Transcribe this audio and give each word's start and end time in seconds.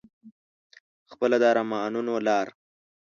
خپله 1.11 1.35
د 1.41 1.43
ارمانونو 1.53 2.13
لار 2.27 2.47